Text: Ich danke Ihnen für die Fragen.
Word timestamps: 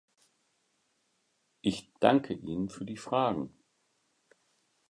Ich 1.61 1.93
danke 1.99 2.33
Ihnen 2.33 2.69
für 2.71 2.85
die 2.85 2.97
Fragen. 2.97 3.53